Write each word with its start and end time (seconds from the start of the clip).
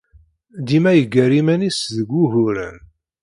Dima 0.67 0.91
yeggar 0.95 1.31
iman-nnes 1.39 1.79
deg 1.95 2.07
wuguren. 2.13 2.77